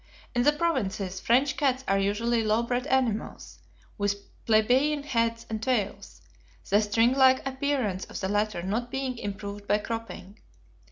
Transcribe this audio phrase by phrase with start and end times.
[0.33, 3.59] In the provinces, French cats are usually low bred animals,
[3.99, 4.15] with
[4.47, 6.23] plebeian heads and tails,
[6.67, 10.39] the stringlike appearance of the latter not being improved by cropping.